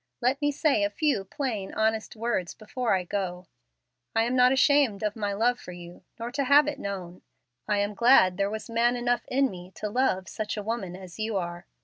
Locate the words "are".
11.37-11.67